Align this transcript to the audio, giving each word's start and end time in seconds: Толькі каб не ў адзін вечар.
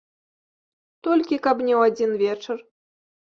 Толькі 1.07 1.39
каб 1.47 1.57
не 1.67 1.73
ў 1.79 1.91
адзін 1.91 2.11
вечар. 2.25 2.57